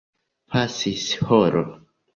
[0.53, 1.65] Pasis horo.